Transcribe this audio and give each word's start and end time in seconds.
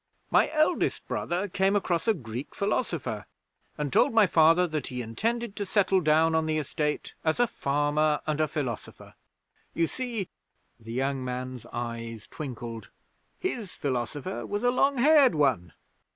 'My 0.31 0.49
eldest 0.49 1.07
brother 1.07 1.47
came 1.47 1.75
across 1.75 2.07
a 2.07 2.15
Greek 2.15 2.55
philosopher, 2.55 3.27
and 3.77 3.93
told 3.93 4.15
my 4.15 4.25
Father 4.25 4.65
that 4.65 4.87
he 4.87 5.03
intended 5.03 5.55
to 5.57 5.63
settle 5.63 6.01
down 6.01 6.33
on 6.33 6.47
the 6.47 6.57
estate 6.57 7.13
as 7.23 7.39
a 7.39 7.45
farmer 7.45 8.19
and 8.25 8.41
a 8.41 8.47
philosopher. 8.47 9.13
You 9.75 9.85
see,' 9.85 10.27
the 10.79 10.91
young 10.91 11.23
man's 11.23 11.67
eyes 11.71 12.25
twinkled 12.25 12.89
'his 13.39 13.75
philosopher 13.75 14.43
was 14.43 14.63
a 14.63 14.71
long 14.71 14.97
haired 14.97 15.35
one!' 15.35 15.71